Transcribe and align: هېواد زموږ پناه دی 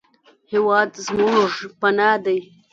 هېواد 0.51 0.91
زموږ 1.07 1.51
پناه 1.79 2.15
دی 2.25 2.39